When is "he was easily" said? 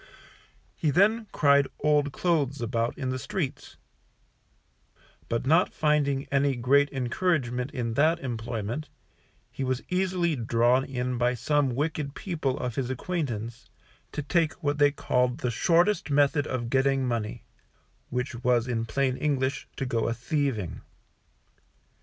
9.51-10.35